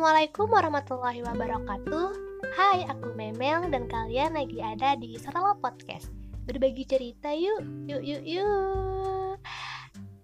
[0.00, 2.08] Assalamualaikum warahmatullahi wabarakatuh.
[2.56, 6.08] Hai, aku Memel dan kalian lagi ada di Serala Podcast.
[6.48, 9.36] Berbagi cerita yuk, yuk, yuk, yuk.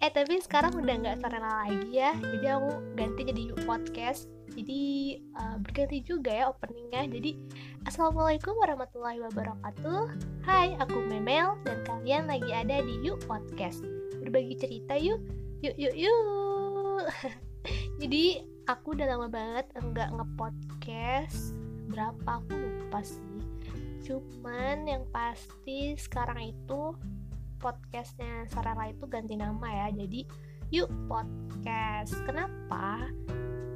[0.00, 2.17] Eh, tapi sekarang udah nggak Serala lagi ya.
[2.17, 4.32] Jadi aku ganti jadi yuk podcast.
[4.57, 4.81] Jadi
[5.36, 7.13] uh, berganti juga ya openingnya.
[7.13, 7.36] Jadi
[7.85, 10.00] Assalamualaikum warahmatullahi wabarakatuh.
[10.40, 13.85] Hai, aku Memel dan kalian lagi ada di yuk podcast.
[14.25, 15.21] Berbagi cerita yuk,
[15.61, 17.13] yuk, yuk, yuk.
[18.00, 21.54] Jadi aku udah lama banget enggak ngepodcast.
[21.86, 22.43] Berapa?
[22.43, 23.22] Aku lupa sih.
[24.02, 26.94] Cuman yang pasti sekarang itu
[27.62, 29.86] podcastnya Sarara itu ganti nama ya.
[29.94, 30.26] Jadi
[30.75, 32.14] yuk podcast.
[32.27, 33.06] Kenapa?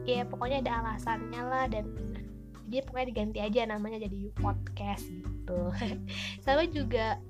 [0.07, 1.87] Ya pokoknya ada alasannya lah dan
[2.71, 5.71] dia pokoknya diganti aja namanya jadi yuk podcast gitu.
[6.45, 7.23] Sama juga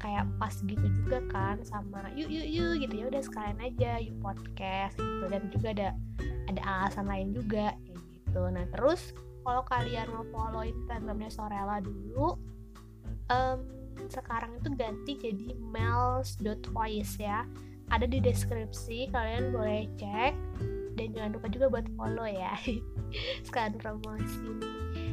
[0.00, 2.94] kayak pas gitu juga kan sama yuk yuk yuk gitu.
[3.02, 5.24] Ya udah sekalian aja yuk podcast gitu.
[5.28, 5.88] Dan juga ada
[6.52, 8.42] ada alasan lain juga kayak gitu.
[8.52, 12.38] Nah terus kalau kalian mau follow instagramnya Sorella dulu
[13.30, 13.58] um,
[14.08, 17.44] sekarang itu ganti jadi mels.voice ya.
[17.92, 20.32] Ada di deskripsi kalian boleh cek.
[20.92, 22.52] Dan jangan lupa juga buat follow ya.
[23.48, 24.60] Sekarang promosi.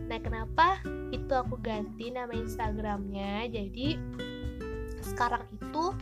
[0.07, 0.79] Nah kenapa
[1.11, 3.47] itu aku ganti nama instagramnya?
[3.47, 3.95] Jadi
[4.99, 5.95] sekarang itu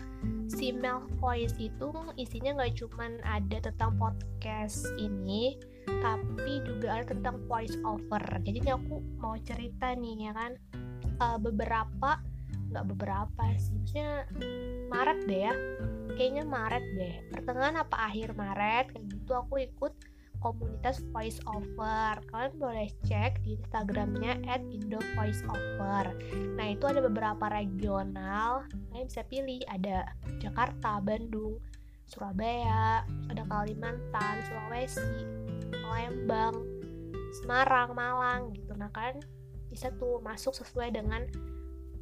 [0.48, 0.74] si
[1.20, 8.22] Voice itu isinya nggak cuman ada tentang podcast ini tapi juga ada tentang voice over.
[8.44, 10.52] Jadi ini aku mau cerita nih ya kan?
[11.18, 12.22] Uh, beberapa
[12.68, 14.28] nggak beberapa sih maksudnya
[14.92, 15.54] Maret deh ya.
[16.16, 17.16] Kayaknya Maret deh.
[17.32, 19.94] Pertengahan apa akhir Maret kayak gitu aku ikut
[20.40, 26.14] komunitas voice over kalian boleh cek di instagramnya at indo voice over
[26.56, 28.66] nah itu ada beberapa regional.
[28.92, 29.62] Kalian bisa pilih.
[29.70, 30.10] Ada
[30.42, 31.62] Jakarta Bandung
[32.08, 35.28] Surabaya ada Kalimantan Sulawesi
[35.84, 36.56] Palembang
[37.36, 38.72] Semarang Malang gitu.
[38.80, 39.20] Nah kalian
[39.68, 41.28] bisa tuh masuk sesuai dengan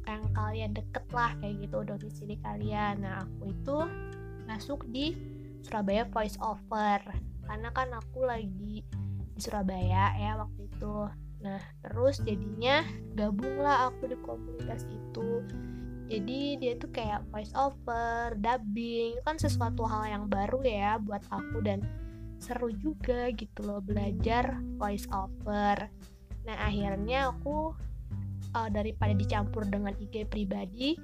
[0.06, 3.02] yang kalian deket lah kayak gitu domisili kalian.
[3.02, 3.76] Nah aku itu
[4.46, 5.18] masuk di
[5.66, 7.02] Surabaya voice over
[7.46, 8.82] karena kan aku lagi
[9.36, 10.96] di Surabaya ya waktu itu.
[11.42, 12.82] Nah terus jadinya
[13.14, 15.42] gabunglah aku di komunitas itu.
[16.06, 21.66] Jadi dia tuh kayak voice over, dubbing kan sesuatu hal yang baru ya buat aku
[21.66, 21.82] dan
[22.38, 25.88] seru juga gitu loh belajar voice over
[26.44, 27.74] nah akhirnya aku
[28.54, 30.94] uh, daripada dicampur dengan IG pribadi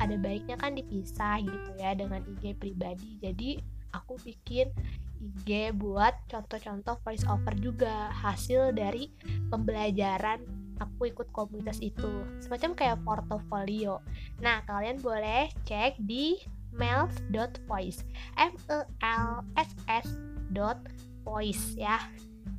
[0.00, 3.20] ada baiknya kan dipisah gitu ya dengan IG pribadi.
[3.20, 3.60] Jadi
[3.92, 4.72] aku bikin
[5.22, 9.14] IG buat contoh-contoh voice over juga hasil dari
[9.54, 10.42] pembelajaran
[10.82, 12.26] aku ikut komunitas itu.
[12.42, 14.02] Semacam kayak portofolio.
[14.42, 16.42] Nah kalian boleh cek di
[16.74, 18.02] mels.voice
[18.40, 20.06] m e l s s
[20.50, 20.82] dot
[21.22, 22.02] voice ya.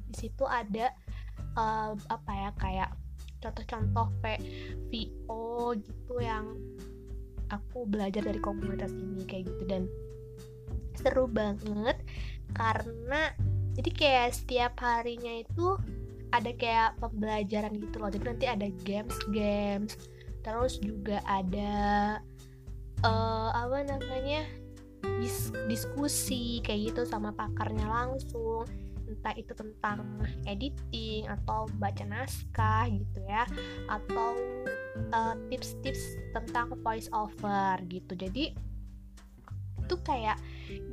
[0.07, 0.93] Di situ ada
[1.59, 2.89] uh, apa ya kayak
[3.43, 4.07] contoh-contoh
[4.87, 6.55] VO gitu yang
[7.51, 9.63] aku belajar dari komunitas ini kayak gitu.
[9.67, 9.83] Dan
[10.95, 11.99] seru banget
[12.53, 13.33] karena
[13.73, 15.77] jadi kayak setiap harinya itu
[16.33, 18.09] ada kayak pembelajaran gitu loh.
[18.09, 19.93] Jadi nanti ada games games.
[20.41, 21.73] Terus juga ada
[23.05, 24.45] uh, apa namanya
[25.21, 28.65] dis diskusi kayak gitu sama pakarnya langsung.
[29.05, 30.01] Entah itu tentang
[30.49, 33.45] editing atau baca naskah gitu ya.
[33.85, 34.33] Atau
[35.13, 38.17] eh, tips-tips uh, tentang voice over gitu.
[38.17, 38.57] Jadi
[39.83, 40.39] itu kayak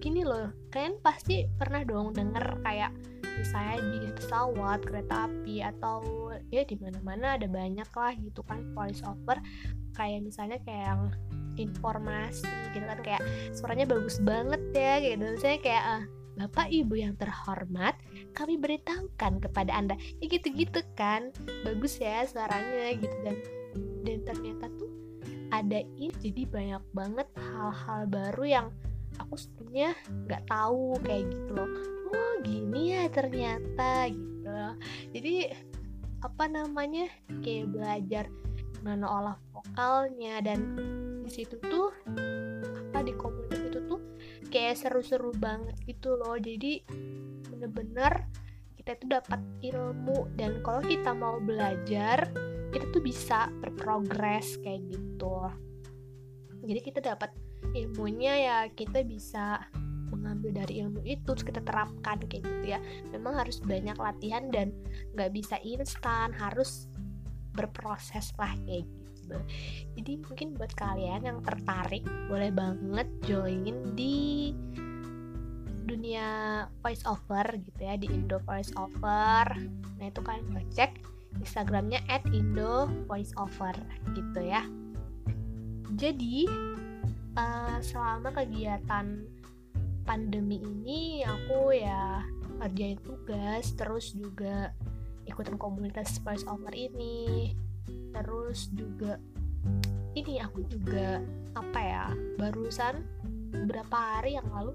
[0.01, 2.93] gini loh kalian pasti pernah dong denger kayak
[3.41, 8.61] misalnya di pesawat kereta api atau ya di mana mana ada banyak lah gitu kan
[8.77, 9.41] voice over
[9.97, 11.03] kayak misalnya kayak yang
[11.57, 13.23] informasi gitu kan kayak
[13.57, 16.05] suaranya bagus banget ya gitu misalnya kayak uh,
[16.41, 18.01] Bapak Ibu yang terhormat,
[18.33, 20.01] kami beritahukan kepada Anda.
[20.25, 21.37] Ya gitu-gitu kan.
[21.69, 23.37] Bagus ya suaranya gitu dan
[24.09, 24.89] dan ternyata tuh
[25.53, 28.67] ada ini jadi banyak banget hal-hal baru yang
[29.31, 29.95] aku sebelumnya
[30.27, 31.71] nggak tahu kayak gitu loh.
[32.11, 34.51] Oh gini ya ternyata gitu.
[34.51, 34.75] Loh
[35.15, 35.55] jadi
[36.27, 37.07] apa namanya
[37.47, 38.25] kayak belajar
[38.75, 40.75] gimana olah vokalnya dan
[41.23, 41.95] di situ tuh
[42.91, 44.03] apa di komunitas itu tuh
[44.51, 46.35] kayak seru-seru banget gitu loh.
[46.35, 46.83] Jadi
[47.47, 48.27] bener-bener
[48.75, 52.27] kita itu dapat ilmu dan kalau kita mau belajar
[52.75, 55.47] kita tuh bisa berprogres kayak gitu.
[56.67, 57.31] Jadi kita dapat
[57.75, 59.63] ilmunya ya kita bisa
[60.11, 62.79] mengambil dari ilmu itu terus kita terapkan kayak gitu ya.
[63.15, 64.75] Memang harus banyak latihan dan
[65.15, 66.91] nggak bisa instan harus
[67.55, 69.39] berproses lah kayak gitu.
[69.99, 74.51] Jadi mungkin buat kalian yang tertarik boleh banget join di
[75.91, 76.27] dunia
[76.87, 79.43] voice over gitu ya di Indo voice over
[79.99, 81.03] nah itu kalian cek
[81.43, 83.75] Instagramnya at Indo voice over
[84.15, 84.63] gitu ya.
[85.99, 86.47] Jadi
[87.37, 89.27] uh, selama kegiatan
[90.07, 92.25] pandemi ini aku ya
[92.61, 94.75] kerjain tugas terus juga
[95.29, 97.55] ikutan komunitas voice over ini
[98.11, 99.21] terus juga
[100.19, 101.23] ini aku juga
[101.55, 102.07] apa ya
[102.41, 103.07] barusan
[103.55, 104.75] beberapa hari yang lalu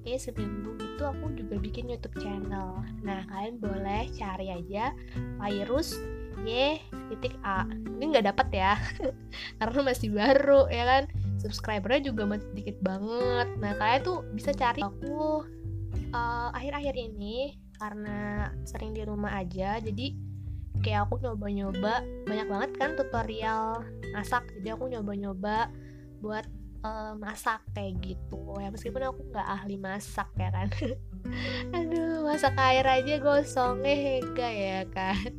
[0.00, 2.80] kayak seminggu itu aku juga bikin YouTube channel.
[3.04, 4.96] Nah kalian boleh cari aja
[5.40, 5.96] virus
[6.40, 6.80] Y
[7.12, 7.68] titik A.
[7.68, 8.72] Ini nggak dapat ya,
[9.60, 11.04] karena masih baru ya kan.
[11.40, 13.48] Subscribernya juga masih dikit banget.
[13.56, 15.44] Nah kalian tuh bisa cari aku
[16.12, 20.12] uh, akhir-akhir ini karena sering di rumah aja, jadi
[20.84, 23.80] kayak aku nyoba-nyoba banyak banget kan tutorial
[24.12, 24.44] masak.
[24.60, 25.72] Jadi aku nyoba-nyoba
[26.20, 26.44] buat
[26.84, 30.68] uh, masak kayak gitu ya meskipun aku nggak ahli masak ya kan
[31.76, 35.30] aduh masak air aja gosongnya enggak ya kan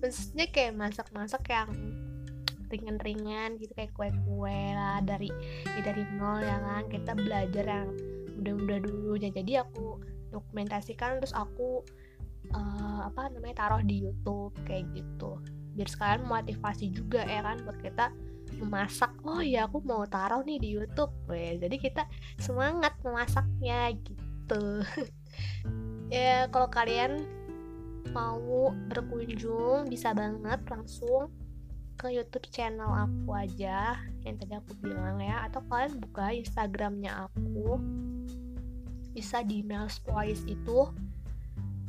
[0.00, 1.70] maksudnya kayak masak-masak yang
[2.72, 5.28] ringan-ringan gitu kayak kue-kue lah dari
[5.76, 7.88] ya dari nol ya kan kita belajar yang
[8.40, 9.12] mudah-mudah dulu.
[9.20, 10.00] Ya jadi aku
[10.32, 11.84] dokumentasikan terus aku
[12.56, 15.38] uh, apa namanya taruh di YouTube kayak gitu.
[15.76, 18.10] Biar sekalian motivasi juga ya kan buat kita
[18.58, 19.12] memasak.
[19.24, 21.12] Oh ya aku mau taruh nih di YouTube.
[21.28, 22.02] Weh, jadi kita
[22.40, 24.64] semangat memasaknya gitu.
[26.12, 27.24] Ya kalau kalian
[28.12, 31.32] mau berkunjung bisa banget langsung
[32.02, 33.94] ke YouTube channel aku aja
[34.26, 37.78] yang tadi aku bilang ya atau kalian buka Instagramnya aku
[39.14, 40.90] bisa di Mel's Voice itu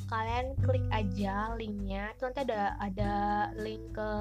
[0.06, 3.14] kalian klik aja linknya itu nanti ada ada
[3.58, 4.12] link ke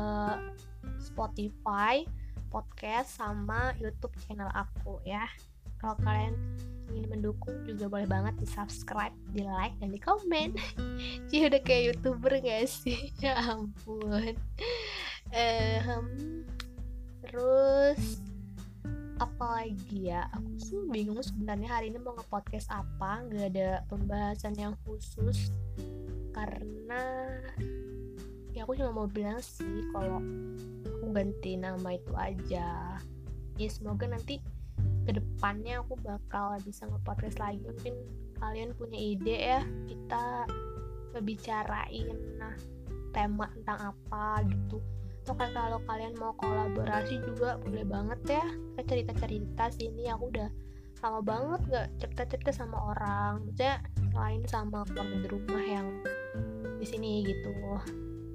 [0.97, 2.09] Spotify
[2.53, 5.25] podcast sama YouTube channel aku ya.
[5.81, 6.37] Kalau kalian
[6.93, 10.53] ingin mendukung juga boleh banget di subscribe, di like, dan di komen.
[11.33, 13.11] Jadi udah kayak youtuber gak sih?
[13.25, 14.37] Ya ampun.
[15.33, 16.45] Um,
[17.25, 18.21] terus
[19.17, 20.29] apa lagi ya?
[20.37, 23.25] Aku sih bingung sebenarnya hari ini mau nge-podcast apa.
[23.33, 25.49] Gak ada pembahasan yang khusus.
[26.37, 27.33] Karena
[28.53, 30.21] ya aku cuma mau bilang sih kalau
[30.85, 33.01] aku ganti nama itu aja.
[33.57, 34.37] Ya semoga nanti
[35.09, 37.65] ke depannya aku bakal bisa nge-podcast lagi.
[37.65, 37.95] Mungkin
[38.37, 40.45] kalian punya ide ya kita
[41.15, 42.57] ngebicarain nah
[43.13, 44.81] tema tentang apa gitu
[45.23, 48.45] atau kalau kalian mau kolaborasi juga boleh banget ya.
[48.75, 50.51] Kita cerita-cerita sini aku udah
[51.03, 53.47] lama banget gak cerita-cerita sama orang.
[53.47, 53.79] Maksudnya
[54.11, 55.87] selain sama keluarga di rumah yang
[56.83, 57.55] di sini gitu.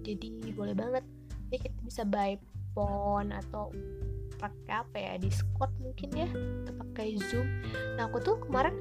[0.08, 1.04] Jadi boleh banget.
[1.52, 2.40] Jadi kita bisa by
[2.72, 3.68] phone atau
[4.40, 6.28] pakai apa ya Discord mungkin ya.
[6.64, 7.48] Atau pakai Zoom.
[8.00, 8.80] Nah aku tuh kemarin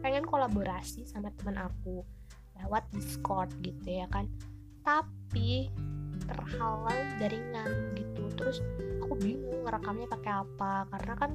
[0.00, 2.00] pengen kolaborasi sama teman aku
[2.64, 4.24] lewat Discord gitu ya kan.
[4.80, 5.68] Tapi
[6.26, 8.22] terhalang jaringan gitu.
[8.36, 8.58] Terus
[9.02, 11.32] aku bingung ngerekamnya pakai apa karena kan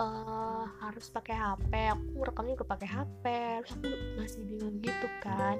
[0.00, 3.24] uh, harus pakai HP aku ngerekamnya juga pakai HP
[3.62, 3.86] terus aku
[4.18, 5.56] masih bingung gitu kan.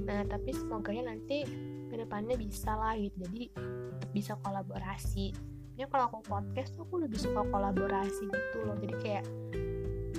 [0.00, 1.44] Nah tapi semoga ya nanti
[1.90, 3.42] ke depannya bisa lah gitu jadi
[4.12, 5.32] bisa kolaborasi.
[5.78, 9.24] Ya kalau aku podcast tuh aku lebih suka kolaborasi gitu loh jadi kayak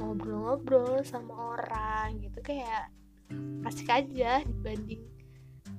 [0.01, 2.89] ngobrol-ngobrol sama orang gitu kayak
[3.70, 5.11] asik aja dibanding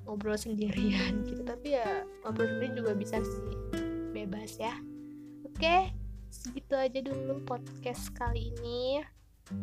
[0.05, 1.43] ngobrol sendirian gitu.
[1.43, 3.57] Tapi ya ngobrol sendiri juga bisa sih.
[4.13, 4.75] Bebas ya.
[5.47, 9.05] Oke segitu aja dulu podcast kali ini.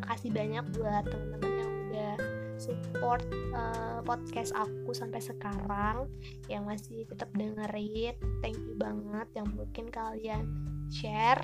[0.06, 2.16] Makasih banyak buat teman-teman yang udah
[2.62, 3.26] support
[3.58, 6.06] uh, podcast aku sampai sekarang.
[6.46, 8.14] Yang masih tetap dengerin
[8.46, 10.46] thank you banget yang mungkin kalian
[10.94, 11.42] share.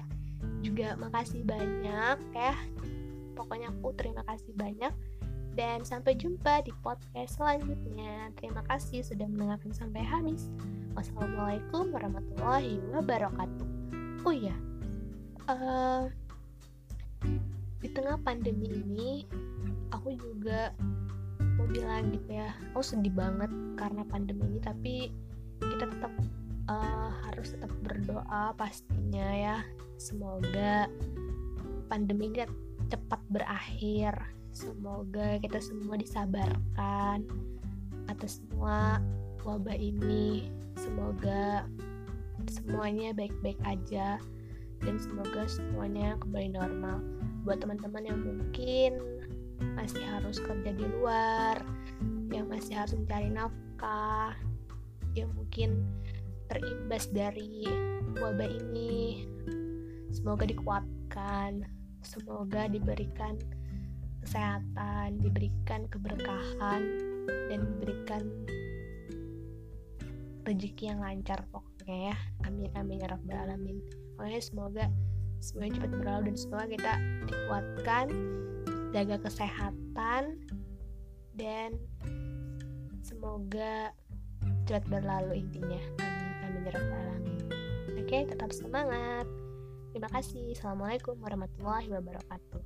[0.61, 2.53] Juga makasih banyak ya.
[3.33, 4.93] Pokoknya aku terima kasih banyak
[5.55, 8.29] dan sampai jumpa di podcast selanjutnya.
[8.35, 10.51] Terima kasih sudah mendengarkan sampai habis.
[10.93, 13.67] Wassalamualaikum warahmatullahi wabarakatuh.
[14.27, 14.55] Oh iya
[15.49, 16.09] uh,
[17.81, 19.11] di tengah pandemi ini
[19.93, 20.73] aku juga
[21.55, 24.93] mau bilang gitu ya aku sedih banget karena pandemi ini tapi
[25.61, 26.13] kita tetap
[26.67, 29.57] uh, harus tetap berdoa pastinya ya.
[29.95, 30.91] Semoga
[31.87, 32.43] pandemi ini
[32.91, 34.13] cepat berakhir
[34.55, 37.27] semoga kita semua disabarkan
[38.07, 39.03] atas semua
[39.43, 40.47] wabah ini.
[40.79, 41.67] Semoga
[42.47, 44.15] semuanya baik-baik aja
[44.79, 47.03] dan semoga semuanya kembali normal.
[47.43, 49.03] Buat teman-teman yang mungkin
[49.75, 51.59] masih harus kerja di luar
[52.31, 54.35] yang masih harus mencari nafkah
[55.15, 55.83] yang mungkin
[56.51, 57.63] terimbas dari
[58.19, 59.23] wabah ini
[60.11, 61.63] semoga dikuatkan
[62.03, 63.39] semoga diberikan
[64.25, 66.81] kesehatan diberikan keberkahan
[67.53, 68.23] dan diberikan
[70.45, 72.17] rezeki yang lancar pokoknya ya.
[72.49, 73.77] Amin amin ya rabbal alamin.
[74.17, 74.85] Pokoknya semoga
[75.41, 76.93] semuanya cepat berlalu dan semoga kita
[77.29, 78.05] dikuatkan
[78.93, 80.23] jaga kesehatan
[81.37, 81.69] dan
[83.05, 83.93] semoga
[84.65, 85.81] cepat berlalu intinya.
[86.01, 87.39] Amin amin ya rabbal alamin.
[88.01, 89.29] Oke tetap semangat.
[89.93, 90.51] Terima kasih.
[90.57, 92.64] Assalamualaikum warahmatullahi wabarakatuh